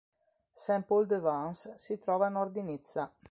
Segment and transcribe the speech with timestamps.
[0.61, 3.11] Saint-Paul-de-Vence si trova a nord di Nizza.